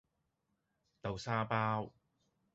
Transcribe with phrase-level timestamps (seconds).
[1.03, 1.93] 豆沙包